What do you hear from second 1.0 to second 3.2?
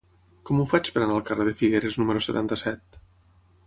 anar al carrer de Figueres número setanta-set?